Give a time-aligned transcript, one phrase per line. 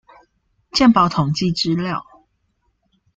[0.71, 2.01] 健保統計資料